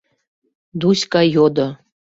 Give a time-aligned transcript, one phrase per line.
[0.79, 1.67] —Дуська йодо.